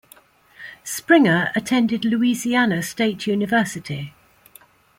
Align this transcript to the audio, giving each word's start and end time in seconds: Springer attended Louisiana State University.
Springer 0.83 1.51
attended 1.55 2.03
Louisiana 2.03 2.81
State 2.81 3.27
University. 3.27 4.15